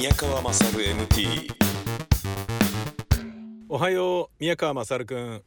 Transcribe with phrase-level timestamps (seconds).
[0.00, 1.52] 宮川勝 MT
[3.68, 5.42] おはよう宮川勝くん。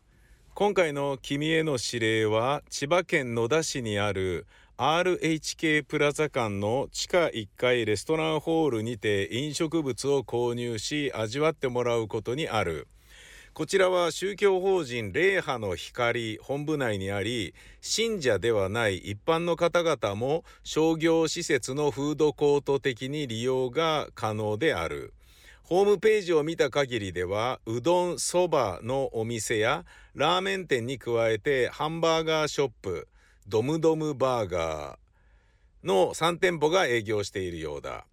[0.54, 4.46] 今回の君への指令は千葉県野田市にある
[4.78, 12.88] RHK プラザ館の地下1階レストランホールにて飲食物を購入し味わってもらうことにある。
[13.54, 25.14] こちらは宗教法人霊波の光本部内にあり信者ではない一般の方々も商業施設のフードコート的に利用が可能である。
[25.62, 29.86] ホームページを見た限りではうどんそばのお店や
[30.16, 33.08] ラーメン店に加えてハンバーガーショップ
[33.48, 38.06] ドムドムバーガーの3店舗が営業しているようだ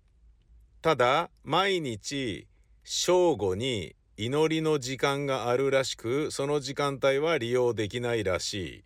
[0.80, 2.46] ただ毎日
[2.84, 8.84] 正午に祈りの時間があるらしくその時間帯は利用できないらしい。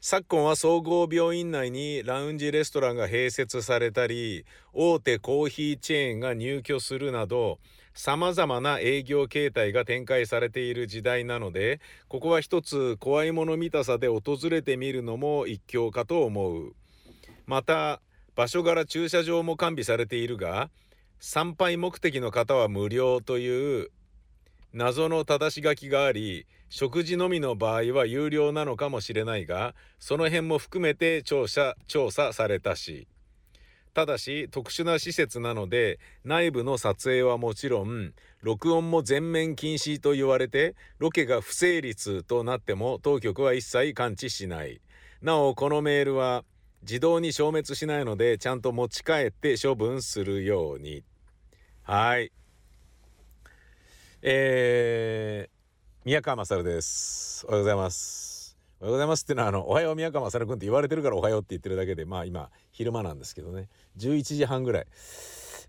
[0.00, 7.58] 昨今は総合病院内にラウンジレストランが併設されたり大手コーヒーチェーンが入居するなど
[7.92, 16.76] 様々な営業形態が展開されている時代なのでここは一つ怖いもの見たさで訪れてみるのも一興かと思う。
[17.46, 18.00] また
[18.36, 20.70] 場所柄駐車場も完備されているが
[21.18, 23.90] 参拝目的の方は無料という
[24.72, 33.06] 謎の正し書きがあり食事のみの場合は有料なのかもしれないがその辺も含めて調査調査されたし。
[33.94, 44.80] ただし特殊な施設なので内部の撮影はもちろん録音も全面禁止と言われてロケが不成立となっても当局は一切感知しない。
[45.20, 46.42] なおこのメールは
[46.80, 51.04] 自動に消滅しないのでちゃんと持ち帰って処分するように。
[51.82, 52.32] はい。
[54.24, 55.50] えー、
[56.04, 57.44] 宮川勝です。
[57.44, 58.56] おはようございます。
[58.78, 63.68] おはようございますっていうのはあのおはよう宮川勝君って言われてるからおはようって言ってるだけでまあ今昼間なんですけどね。
[63.98, 64.86] 11時半ぐらい。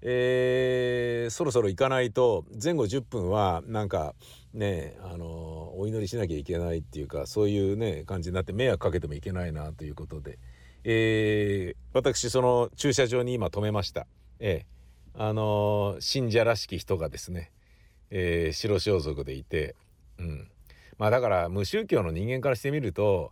[0.03, 4.13] えー、そろそろ行かないと前後10分はなんか
[4.53, 10.37] ねあのお祈りしなきゃいけないっていうかそういうね感じになって迷惑かけてもいけないなということで、
[10.83, 14.05] えー、私その駐車場に今止めました。
[14.39, 17.51] えー、あの信者らしき人がですね
[18.15, 19.75] えー、白装束でいて、
[20.19, 20.47] うん、
[20.99, 23.31] まあだから無宗教の人間からしてみると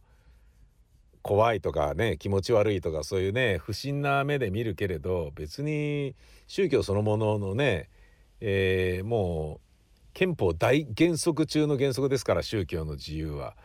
[1.22, 6.16] 怖いとかね気持ち悪いとかそういうね不審な目で見るけれど別に
[6.47, 7.90] 宗教そのもののね、
[8.40, 9.68] えー、もう
[10.14, 13.56] 憲法大原則中の原則ですから宗教の自由は。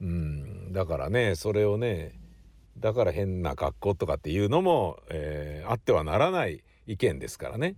[0.00, 2.12] うん、だからねそれをね
[2.78, 7.76] だから変な格好とかっていうのも、えー、あってはならない意見ですからね。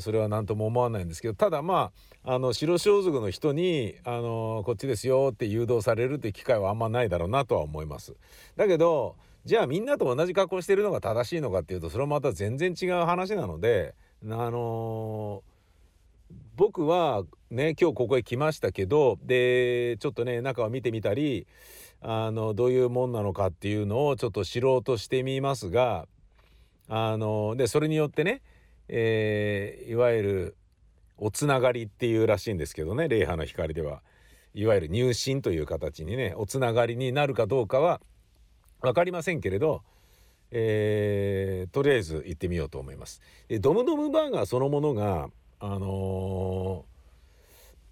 [0.00, 1.92] それは何とも思わないんですけどただま
[2.24, 8.14] ああの白装束の人にあのこっちですよって誘導されるって機会はあんまないだろうなとは思います。
[8.56, 13.94] だけどじゃあみんなと同じ格好してるのが正しいのかっていうとそれはまた全然違う話なので
[14.24, 15.42] あの
[16.54, 21.46] 僕はね今日ここへ来ましたけどでちょっとね中を見てみたり
[22.00, 26.06] あのどういうもんなのかっていうのをちょっと知ろうとしてみますが
[26.88, 28.42] あのでそれによってね
[28.94, 30.56] えー、いわゆる
[31.16, 34.02] おつながりっていうらしいんですけどね霊波の光では
[34.52, 38.02] いわゆる入信という形にねおつながりになるかどうかは
[38.82, 39.80] 分かりませんけれど、
[40.50, 43.22] えー、とりあえず行ってみようと思います。
[43.48, 46.84] でドムドムバーガーそのものがあの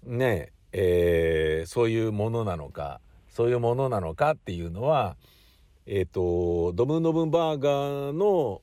[0.05, 5.17] ー、ねえー、そういうものなのかそういうものなのかっていうのは
[5.87, 8.61] えっ、ー、とドムドムバーガーの、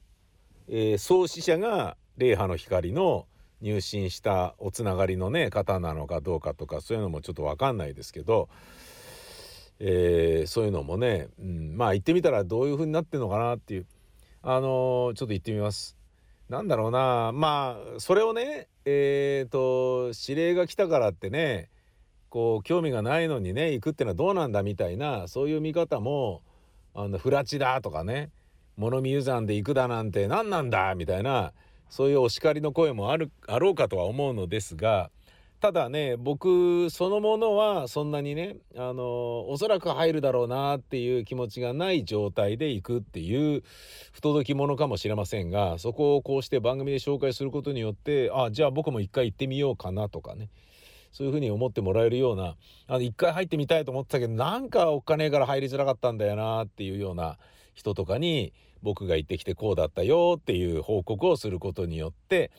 [0.69, 3.27] えー、創始者が霊波の光の
[3.61, 8.49] 入信したおつながりのね方なのかどうかとかそういうのもちょっと分かんないですけど、
[9.81, 13.87] えー、そういうのもね、うん、まあ行ってみたらどういう風になってんのかなっていう
[14.43, 15.97] あのー、ちょっと行ってみます。
[16.49, 21.69] なんだろうなまあそれをねえっ、ー、と指令が来たからってね
[22.31, 26.43] こう興味がないのにね行くってのはどうなんだみたいなそういう見方も
[26.95, 28.31] あのフラチだとかね
[28.77, 31.53] 物見湯山で行くだなんて何なんだみたいな
[31.91, 35.11] そういうお叱りの声もあるあろうかとは思うのですが
[35.61, 43.65] ただね僕そのものはそんなにねあのおそらく入るだろうなっていう気持ちがない状態で行くっていう
[44.13, 50.49] 不届き者かもしれませんがそこをこうして番組で紹介することによってあじゃあ僕も一回行ってみようかなとかね
[51.11, 52.55] そういうふうに思ってもらえるような
[52.87, 57.37] あの一回入ってみたいと思ってたけどなんかおっかねえから入りづらかったんだよなっていうような
[57.75, 58.53] 人とかに
[58.83, 62.51] 僕が行ってきてこうだったよっていう報告をすることによって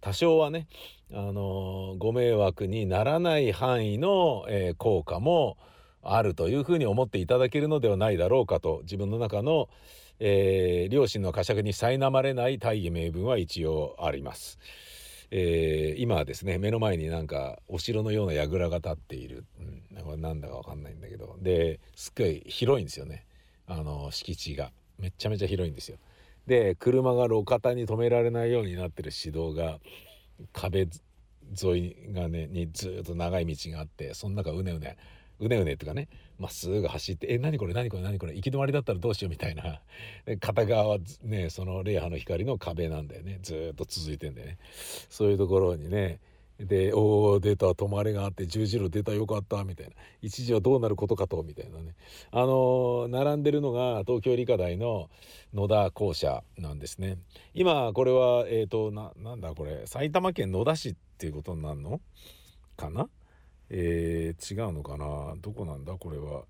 [0.00, 0.66] 多少はね
[1.12, 5.56] あのご迷惑にならない範囲の、えー、効果も
[6.02, 9.68] あるというふうに思っていただけるのではないだろうかと自分の中の、
[10.20, 14.58] えー、両親の呵責に苛まれない大義名分は一応あります。
[15.30, 21.36] えー、今はですね目の前になんかお城のような櫓が立っている、うん、これなんだか分かんないんだけど。
[21.40, 23.26] ですっごい広いんですよね。
[23.66, 24.72] あの敷地が。
[24.98, 25.98] めちゃめちゃ広いんですよ。
[26.46, 29.78] で車が路肩に止められないようになってる市道が
[30.52, 30.88] 壁
[31.62, 34.96] 沿いがねにずっと長い道があってその中うねうね
[35.40, 36.08] うねうねっていうかね
[36.38, 37.74] まっすぐ走って「え何これ？
[37.74, 38.02] 何これ？
[38.02, 38.34] 何これ？
[38.34, 39.80] 行き止まりだったらどうしよう」みたいな。
[40.40, 43.40] 片側はねその霊波の光の壁なんだよね。
[43.42, 44.58] ずっと続いてんだよね。
[45.10, 46.20] そういうところにね
[46.58, 49.92] で「おお出た止まれがあって十字路出たよかった」みたいな。
[50.22, 51.94] 一時はどうなることかとみたいなね。
[52.32, 55.08] あの、並んでるのが東京理科大の
[55.54, 57.18] 野田校舎なんですね。
[57.54, 62.00] 今これはえっ、ー、とななんだこれ埼玉県野田市っていうことになるの？
[62.76, 63.08] かな？
[63.70, 65.36] えー、違うのかな？
[65.40, 66.44] どこなんだこれは？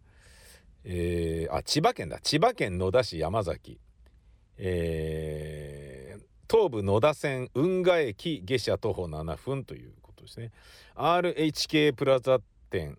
[0.85, 2.19] えー、あ千葉県だ。
[2.21, 3.79] 千葉県野田市山崎。
[4.61, 5.78] えー、
[6.51, 10.51] 東武野田線運河駅下車徒歩7分ということですね。
[10.97, 12.39] RHK プラザ
[12.71, 12.97] 店、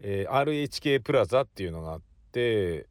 [0.00, 2.00] えー、RHK プラザっていうのがあっ
[2.32, 2.86] て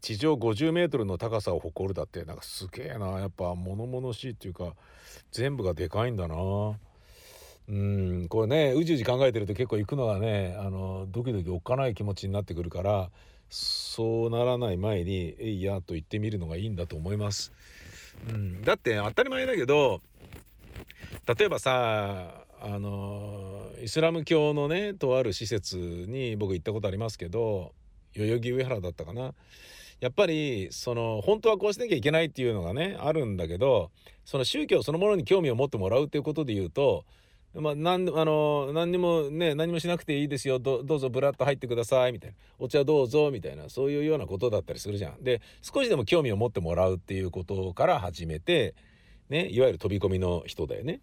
[0.00, 2.24] 地上50メートルの高さを誇るだって。
[2.24, 3.20] なんかすげえな。
[3.20, 4.74] やっぱ物々しいっていうか
[5.30, 6.36] 全部がでかいんだな。
[7.68, 8.28] うん。
[8.28, 13.10] これねうじうじ考えてると結構行くのがねあのドキドキおっかない気持ちになってくるから
[13.50, 17.52] そうならない前に「えいや」と言ってみるのがいいんだと思います。
[18.28, 20.00] うん、だって当たり前だけど
[21.38, 27.72] 例えばさあのイスラム教のねとある施設に僕行ったことありますけど
[28.14, 29.34] 代々木上原だったかな。
[30.00, 33.90] やっぱりその本当はこうしなきゃいけないっていうのがねあるんだけど
[34.26, 37.04] その宗教そのものに興味を持ってもらうっていうことで言うと
[37.58, 45.22] まあ、なんあの何にもね何もしなくていいですよどうぞブラッと入ってくださいみたいなお茶どうぞみたいなそういうようなことだったりするじゃん。
[45.22, 48.74] で少しでも興味を持ってもらうっていうことから始めて、
[49.30, 51.00] ね、いわゆる飛び込みの人だよね。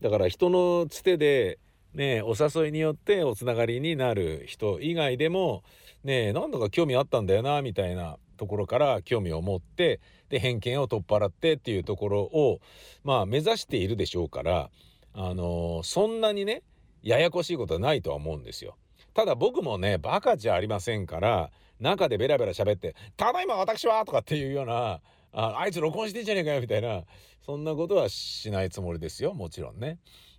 [0.00, 1.58] だから人のつてで
[1.94, 5.64] ね、お誘いによっておつながりになる人以外でも
[6.04, 12.60] ねなんだか興味あったんだよなみたいなところから興味を持ってで偏見を取っ払ってっていうところを
[13.02, 14.70] まあ目指しているでしょうから
[15.14, 16.62] あのそんなにね
[17.02, 18.76] ややこしいことはないとは思うんですよ。
[19.14, 25.00] ただ僕もねバカじゃありませんから中でベラベラ喋って「ただいま私は!」とかっていうような
[25.32, 27.02] ああいつ録音してんじゃねえかよみたいな
[27.40, 29.98] そんなことはしないつもりですよもちろんね。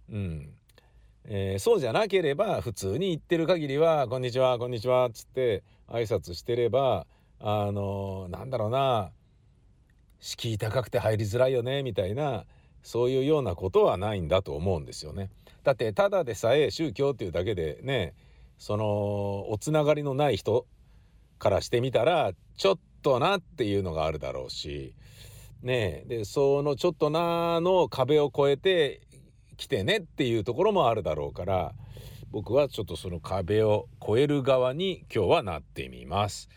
[0.10, 0.54] うん
[1.26, 7.06] えー、そうじゃなければ普通に言ってる限りは「こんにちはこんにちは」つって挨拶してれば
[7.40, 9.12] あのー、なんだろうな
[10.20, 12.46] 敷居高くて入りづらいよねみたいな
[12.83, 15.30] そういうようなことはないんだと思うんですよね。
[15.63, 18.13] だってただでさえ宗教っていうだけでね
[18.57, 20.66] そのおつながりのない人
[21.38, 24.95] からしてみたらちょっとなっていうのがあるだろうし
[25.62, 29.01] ねでそのちょっとなの壁を越えて
[29.57, 31.74] 来てねっていうところもあるだろうから
[32.31, 36.48] 僕はちょっとその壁を越える側に今日はなってみます。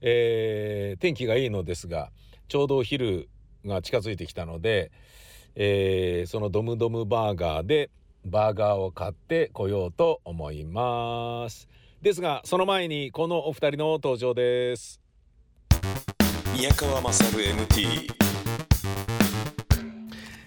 [0.00, 2.10] えー、天気がいいのですが
[2.48, 3.28] ちょうどお昼
[3.66, 4.90] が近づいてきたので
[5.62, 7.90] えー、そのドムドムバーガーで
[8.24, 11.68] バーガーを買ってこようと思います。
[12.00, 15.02] ですがその前にこのお二人の登場です。
[16.56, 18.08] 宮川勝 MT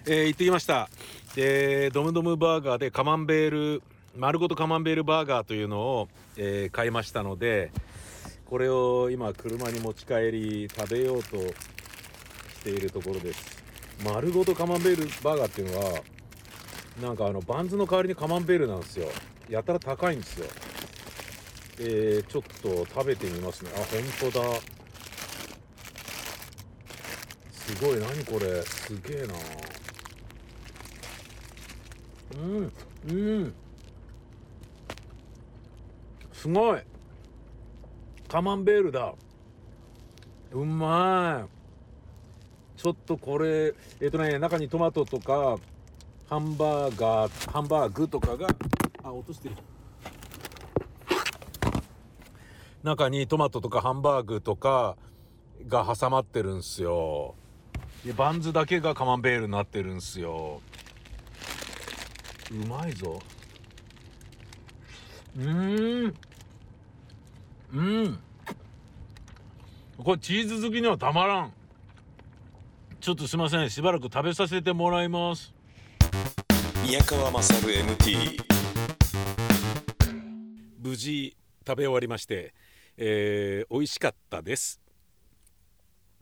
[0.06, 0.90] えー、行ってきました、
[1.36, 3.82] えー、ドムドムバーガーでカマンベール
[4.16, 7.70] 丸ごとカマンベールバーガーというのを、えー、買いましたので
[8.46, 11.54] これを今車に持ち帰り食べようとし
[12.64, 13.63] ているところです
[14.02, 16.02] 丸ごとカマンベールバーガーっていうのは
[17.00, 19.08] なんかあのバンズの代わりにカマンベールなんですよ。
[19.48, 20.46] やたら高いんですよ。
[21.80, 23.70] えー、ちょっと食べてみますね。
[23.74, 24.60] あ本当だ。
[27.50, 27.98] すごい。
[27.98, 28.62] 何これ。
[28.62, 29.34] すげえな。
[32.36, 32.72] うん
[33.08, 33.54] うん。
[36.32, 36.80] すごい。
[38.28, 39.14] カマンベールだ。
[40.52, 41.63] うまい。
[42.84, 45.56] ちょっとこれえっ、ー、とね中にトマトとか
[46.28, 48.46] ハンバーガーハンバーグとかが
[49.02, 49.54] あ落としてる。
[52.82, 54.98] 中にトマトとかハンバーグとか
[55.66, 57.34] が挟まってるんすよ。
[58.04, 60.60] でバンズだけがカマンベールになってるんすよ。
[62.50, 63.18] うまいぞ。
[65.38, 66.14] うん。
[67.72, 68.18] うん。
[69.96, 71.52] これチーズ好きにはたまらん。
[73.04, 73.68] ちょっとすいません。
[73.68, 75.52] しばらく食べさせてもらいます。
[76.86, 78.42] 宮川勝 MT
[80.78, 81.36] 無事
[81.68, 82.54] 食べ終わりまして、
[82.96, 84.80] えー、美味しかったです。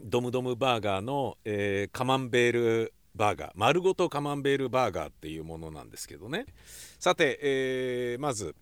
[0.01, 3.53] ドムドムバーガーの、えー、カマンベールバーガー。
[3.55, 6.47] 丸ごとカマンベールバーガーっていうものなんですけどね。
[6.99, 8.57] さて、えーまず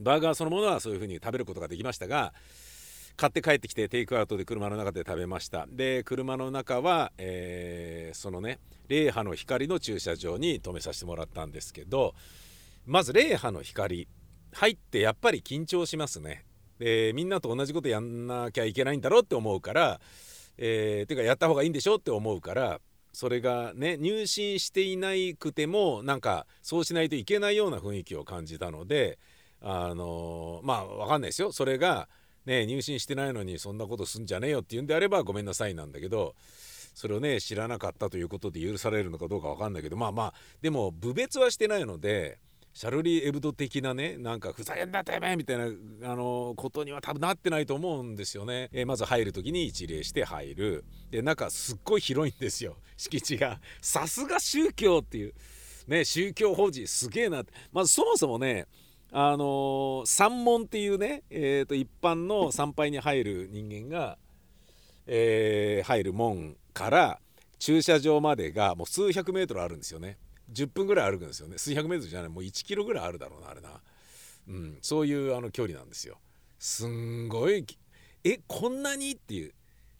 [0.00, 2.32] バーガーそのものはそういう風に食べることができましたが
[3.18, 5.66] 買って帰ってきてテイクアウトで車の中で食べました。
[5.68, 12.14] で車の中は、えーそのね霊波の光の駐車場に止めさせてもらったんですけど
[12.86, 14.06] まず霊波の光
[14.52, 16.44] 入ってやっぱり緊張しますね。
[16.78, 20.00] でみんなと同じことやんなきゃいけないんだろうって思うから、
[20.56, 22.80] えーてかやった方がいいんでしょって思うから
[23.12, 29.18] それがね入信していないくてもなんかそうしないといけないような雰囲気を感じたので
[29.60, 31.50] あのまあわかんないですよ。
[31.50, 32.08] それが
[32.48, 36.34] ね入信してないのにそんなことすんじゃねえよって言うんであればごめんなさいなんだけど
[36.94, 42.40] それをね知らなかったということで許されるのかどうかわかんないけどまあまあでも部別はしてないので
[42.74, 45.64] シャルリー・エブド的なねなんかふざけんなてめえみたいな
[46.12, 48.68] あのことには多分なってないと思うんですよね。
[48.72, 53.60] えまず入る時に一礼して入るで中すっごい広いんですよ 敷地が。
[53.80, 55.34] さすが宗教っていう
[55.88, 58.66] ね宗教法人すげえなまずそもそもね
[59.10, 64.18] あのー山門っていうね、えー、と一般の参拝に入る人間が、
[65.06, 67.20] えー入る門から
[67.58, 70.18] 駐車場までがもう数百メートルあるんですよね。
[70.52, 71.58] 10分ぐらい歩くんですよね。
[71.58, 73.70] 数百メートルじゃないもう1キロぐらいあるだろうなあれな、
[74.48, 76.18] うん、そういうあの距離なんですよ。
[76.58, 77.66] すんごい
[78.24, 79.52] えこんなにっていう。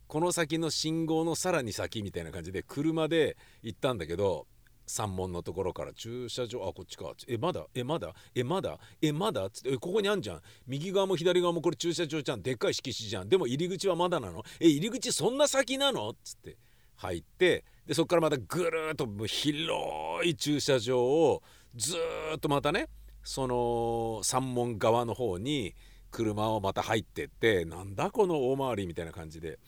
[0.06, 4.46] この先の信号のさらに先みたいな感じで車で行ったんだけど
[4.88, 7.12] 山門のところから駐車場あこっちか。
[7.28, 7.66] えまだ？
[7.74, 8.14] えまだ？
[8.34, 8.78] えまだ？
[9.00, 9.46] えまだ？
[9.46, 10.40] っつってここにあんじゃん。
[10.66, 12.42] 右側も左側もこれ駐車場じゃん。
[12.42, 13.28] でっかい敷地じゃん。
[13.28, 14.42] でも入り口はまだなの。
[14.58, 16.08] え入り口そんな先なの？
[16.10, 16.56] っつって
[16.96, 21.42] 入ってでそこからまたぐるっと広い駐車場を
[21.76, 21.96] ず
[22.34, 22.88] っとまたね
[23.22, 25.74] その山門側の方に
[26.10, 29.58] 車をまた入ってってなんだこの大回りみたいな感じで。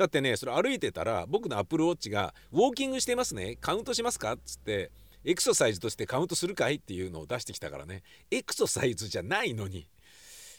[0.00, 4.90] だってねそれ歩いてたら僕のアップルウォッチが「ウォーキングしてますねカウントしますか?」っつって
[5.24, 8.02] エクササイズとしてカウントするかいっていうのを出してきたからね。
[8.30, 9.86] エクササイズじゃないのに。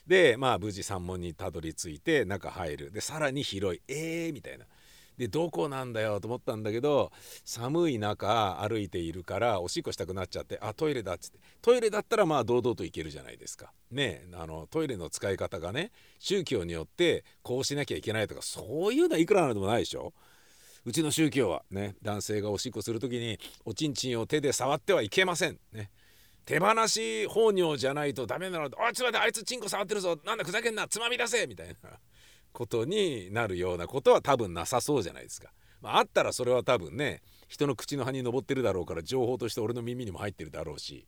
[0.06, 2.92] でまあ無事山門にたどり着いて中入る。
[2.92, 3.82] でさらに広い。
[3.88, 4.68] えーみたいな。
[5.22, 7.12] でどこなんだよと思ったんだけど
[7.46, 11.38] 寒い中歩いているからおしっこしたくなっちゃってあトイレだっつって。
[11.62, 13.72] トイレだったらまあ堂々と行けるじゃないですか。
[13.92, 20.12] ねあのトイレの使い方がね宗教によってこうしなきゃいけないとかそういうのはいくらなんでもないでしょ。
[20.86, 25.60] うちの宗教はね男性がおしっこする時におちんちんを手で触ってはいけません。
[25.72, 25.92] ね。
[26.46, 28.70] 手放し放尿じゃないとダメなの。
[28.70, 30.20] で「おいちょっと待ってあいつチンコ触ってるぞ。
[30.26, 30.88] なんだふざけんな。
[30.88, 32.00] つまみ出せ!」みたいな。
[32.52, 35.52] ことになるようなことは多分なさそうじゃないですか。
[35.82, 41.08] まあ、あったらそれは多分ね人の口の葉に登ってるだろうから情報として俺の耳にも入ってるだろうし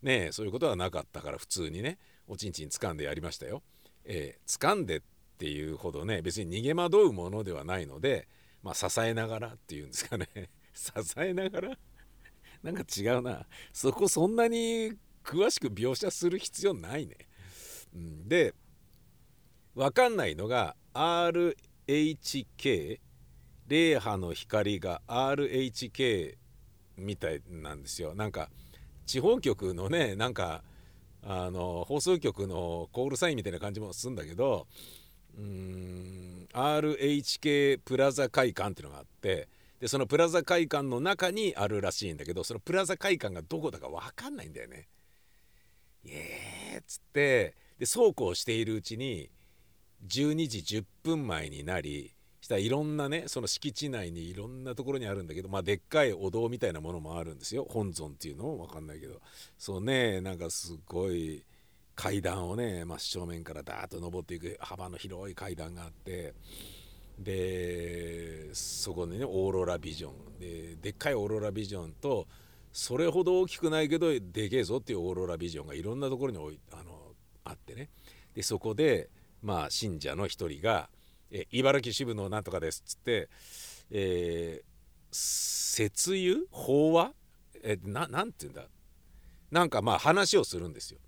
[0.00, 3.62] ねえそういうことはなかったから普通にねおちんちん掴んでやりましたよ。
[4.04, 5.00] えー掴んでっ
[5.38, 8.28] ていうほどね別に逃げ惑うものではないので、
[8.62, 10.28] まあ、支えながらっていうんですかね
[10.72, 11.78] 支えながら？
[12.62, 14.92] なんか違うなそこそんなに
[15.24, 17.16] 詳しく描写する必要ないね。
[17.94, 18.54] うん、で
[19.74, 23.00] 分かんないのが RHK
[23.68, 26.34] 霊波の光が RHK
[26.98, 28.50] みたいなんですよなんか
[29.06, 30.62] 地方局のねなんか
[31.24, 34.66] あの放送局のコールサインみたいな感じもするんだけど
[35.38, 39.48] うーん RHK プラザ会館っていうのがあって
[39.80, 44.86] でそのプラザ会館の中にあるらしいんだけどそのプラザ会館がどこだか分かんないんだよね。
[46.04, 49.30] イエーっつってでそうこうしているうちに
[50.08, 57.66] 12時10分前になりしたいろんなねその敷地内にいろんなところにあるんだけどまあでっかいお堂みたいなものもあるんですよ。
[57.70, 59.20] 本尊っていうのも分かんないけど。
[59.56, 61.44] そうねなんかすごい
[61.94, 66.34] 階段をね真正面からダーッと登っていく幅の広い階段があって
[67.18, 70.38] でそこにねオーロラビジョン。
[70.40, 72.26] ででっかいオーロラビジョンと
[72.72, 77.90] それほど大きくないけどでけえぞっていうオーロラビジョンがいろんなところにあのあってね。
[78.34, 79.10] でそこで
[79.42, 80.88] まあ信者の一人が
[81.30, 83.28] 「え茨城支部のなんとかです」っつって
[83.90, 84.64] 「えー、
[85.10, 86.46] 節油？
[86.50, 87.12] 法話？
[87.62, 88.64] えななんて言うんだ？
[89.50, 91.00] なんかまあ話をするんですよ。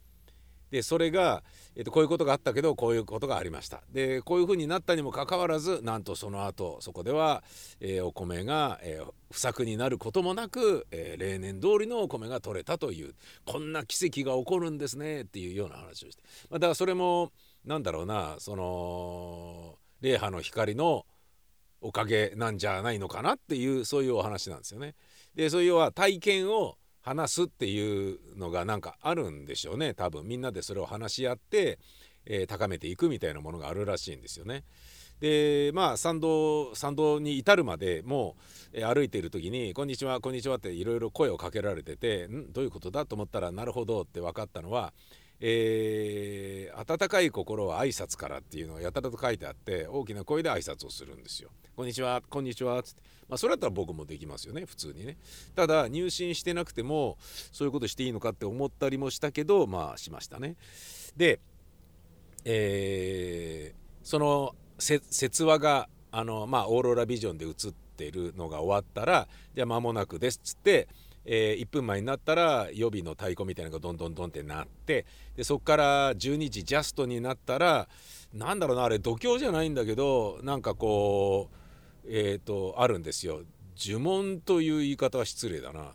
[0.70, 1.44] でそれが、
[1.76, 3.84] えっとこういうことがあったけどこういうことがありました。
[3.92, 7.44] でこういうふうになったにもかかわらずなんとその後そこでは、
[7.78, 13.14] えーお米が、えー不作になることもなく、えー例年通りのお米が取れたという
[13.44, 17.30] こんな奇跡が起こるんですねっていうような話をして、まあ、だからそれも
[17.64, 21.06] なんだろうなその霊波の光の
[21.80, 24.94] おかげなんじゃないのかなっていうそういうお話なんですよね。
[25.34, 31.78] でそういうは体験を話すっていうのがなんかあるんでしょうね多分みんなでそれを話し合って、
[32.26, 34.64] えー高めていくみたいなものがあるらしいんですよね。
[35.20, 38.36] でまあ参道参道に至るまでも
[38.72, 42.52] う、え歩いている時に「こんにちはこんにちは」っていろいろ声をかけられててん？
[42.52, 43.04] どういうことだ？
[43.06, 44.92] と思ったらなるほどって分かったのは
[45.46, 51.50] 「えー温かい心は挨拶から」っていうのがやたらと書いてあって大きな声で挨拶をするんですよ。
[51.76, 55.18] こんにちはこんにちはつって、まあ、それだったら僕もできますよね普通にね。
[55.54, 57.18] ただ入信してなくても
[57.52, 60.56] そういうことしていいのかって思ったりもしたけどまあしましたね。
[61.16, 61.40] で、
[62.44, 67.52] えーそのせ説話があの、まあ、オーロラビジョンで映っ
[67.96, 70.88] てるのが終わったらじゃあ間もなくですっつって、
[71.24, 77.88] えー1分前になったら予備の太鼓みたいなのがどんどんどんってなってでそこから12時ジャストになったら
[78.32, 81.56] なんだろうなあれ度胸じゃないんだけどなんかこう
[82.08, 83.40] えっ、とあるんですよ。
[83.76, 85.94] 呪文という言い方は失礼だな。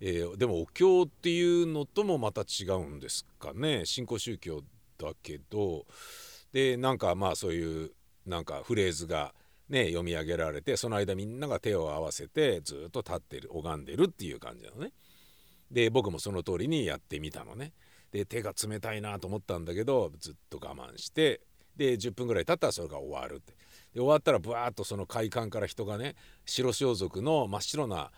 [0.00, 3.82] えーでもお経っていうのともまた違うんですかね。
[3.84, 4.62] 新興宗教
[4.98, 5.86] だけど。
[6.52, 7.92] でなんかまあそういう
[8.26, 9.34] なんかフレーズが
[9.68, 14.92] ね読み上げられてその間みんなが手を合わせてずっと立ってる拝んでるっていう感じなのね。
[15.70, 17.72] で僕もその通りにやってみたのね。
[18.12, 21.40] で手が冷たいなと思ったんだけどずっと我慢して
[21.76, 23.54] で10分ぐらい経ったらそれが終わるって。
[23.92, 28.10] で終わったらブワーッとその会館から人がね白装束の真っ白な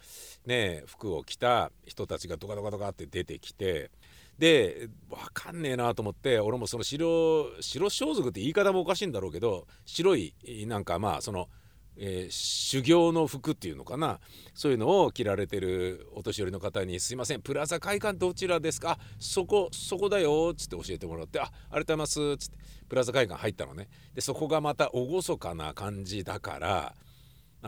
[0.47, 3.91] ね服を着た人たちがドカドカドカって出てきて
[4.39, 10.35] で分かんねえなと思って俺もその白白装束って言い方もおかしいんだろうけど白い
[10.67, 11.49] なんかまあその、
[11.97, 14.21] えー修行の服っていうのかな
[14.53, 18.99] そういうのを着られてるお年寄りの方に「すいませんプラザ会館どちらですか？
[19.19, 23.89] そこそこだよ」っつって教えてもらって「あありがとうございます」っつってプラザ会館入ったのね。
[24.15, 26.95] でそこがまた厳かな感じだから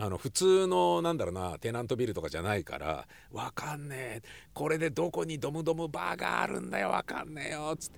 [0.01, 4.21] あの普通のなんだろうなテナントビルとかじゃないから「わかんねえ。
[4.53, 7.91] これでどこにドムドムバーがあるんだよわかんねえよ」っつっ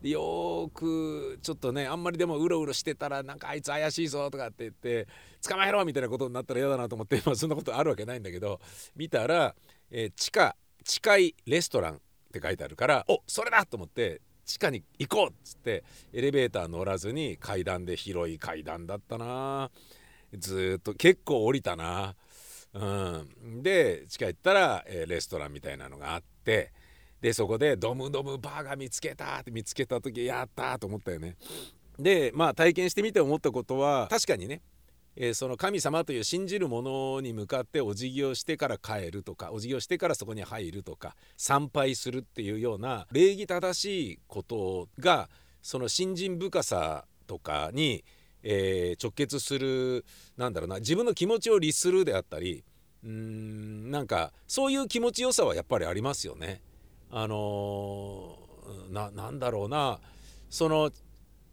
[0.00, 0.08] て。
[0.08, 5.08] よくちょっとねあんまりでもうろうろしてたらなんかあいつ怪しいぞとかって言って
[5.42, 8.60] 捕まえろみたいなことになったら嫌だなと思って、 まあ、そんなことあるわけないんだけど
[8.94, 9.56] 見たら、
[9.90, 11.98] えー地下地下レストランっ
[12.32, 19.70] て書いてあるからおそれだと思って地下に行こうっつってエレベーター乗らずに階段で広い階段だったな。
[20.36, 22.14] ずっと結構降りたな。
[22.74, 26.70] うん、で地下行ったら、えーレストランみたいなのがあって
[27.20, 31.36] でそこで「ドムドムバーガー見つけた!」って見つけた時やったと思ったよね。
[31.98, 34.60] でまあ体験してみて思ったことは確かにね、
[35.16, 45.28] えーその神様という信じるものに向かってお辞儀をしてから帰るとかお辞儀をしてからそこに入るとか参拝するっていうような礼儀正しいことが
[45.62, 48.04] その信心深さとかに、
[48.42, 50.04] えー直結する
[50.36, 52.64] なんだろうな自分の気持ちを律するであったり
[53.04, 56.60] うーんなんかそういう気持ちよさはやっぱりありますよね。
[57.10, 58.48] あのー
[58.92, 59.98] ななんだろうな
[60.50, 60.90] その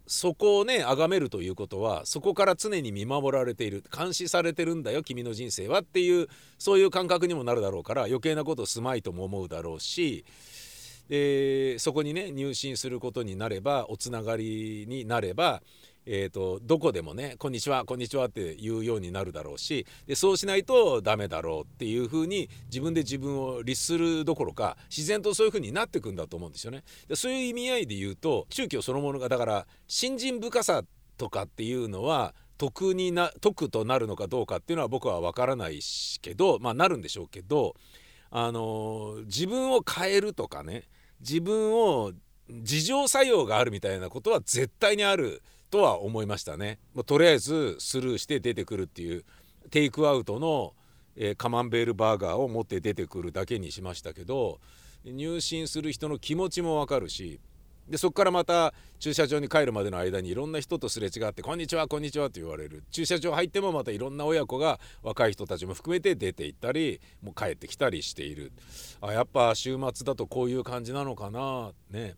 [0.06, 10.24] そこをね崇めるということはそこから常に見守られている監視されてるんだよ君の人生はっていうそういう感覚にもなるだろうから余計なことをすまいとも思うだろうし
[11.08, 15.62] でそこにね入信することになればおつながりになれば、
[16.06, 26.84] えー、とどこでもね「こんにちはこんにちは」って言うようになるだろうしでそうしないとダメだろうっていうふうに自分で自分を律するどころか自然とそういうふうになっていくんだと思うんですよね。
[27.08, 30.84] でそういう意味合いで言うと宗教そのものがだから信心深さ
[31.16, 35.80] とかっていうのは徳にな徳となるのかどうかっていうのは僕は分からない
[36.22, 37.74] けどまあなるんでしょうけど
[38.30, 40.84] あの自分を変えるとかね
[41.20, 42.12] 自分を
[42.48, 46.78] 自浄作用があるみたいなことは絶対にあるとは思いましたね。
[46.94, 49.24] もうとりあえずスルーして出てくるっていう
[49.70, 50.74] テイクアウトの、
[51.16, 54.60] えーカマンベールバーガーを持って出てくるだけにしましたけど
[55.04, 57.40] 入信する人の気持ちもわかるし
[57.88, 62.82] でそこからまた駐車場に帰るまでの間にいろんな人とすれ違って「こんにちはこんにちは」って言われる。
[62.90, 68.52] 駐車場入ってもまたいろんな親子が若い人たちも含めて出て行ったりもう帰ってきたりしている。
[69.00, 71.72] あやっぱ週末だとこういう感じなのかな。
[71.90, 72.16] ね。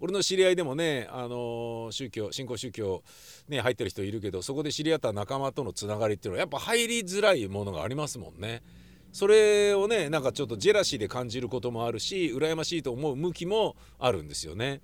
[0.00, 3.02] 俺の知り合いでもね、あのー宗教新興宗教、
[3.48, 8.62] ね、入ってる人いるけどそこで知り合った仲間とのつながりっていうのはやっぱ入りづらいものがありますもんね。
[9.12, 14.80] それをねなんかちょっとジェラシーで感じることもあるし羨ましいと思う向きもあるんですよね。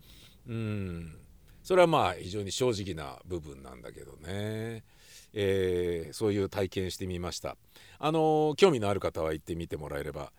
[0.49, 1.17] うん
[1.63, 4.85] それはまあ非常に正直な部分なんだけどね、
[5.33, 7.57] えーそういう体験してみました。
[7.99, 10.33] あの興味のある方は行ってみてもらえれば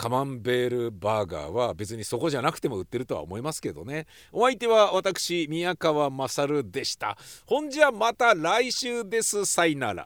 [0.00, 4.06] カマンベールバーガーは別にそこじゃなくても売ってるとは思いますけどね。
[4.32, 7.18] お相手は私宮川勝でした。
[7.44, 9.44] 本日はまた来週です。
[9.44, 10.02] さいなら。